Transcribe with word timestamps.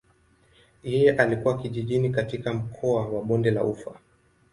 Yeye 0.83 1.11
alikulia 1.17 1.57
kijijini 1.61 2.09
katika 2.09 2.53
mkoa 2.53 3.05
wa 3.07 3.21
bonde 3.23 3.51
la 3.51 3.63
ufa. 3.63 3.99